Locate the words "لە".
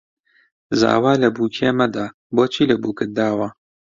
1.23-1.29, 2.71-2.75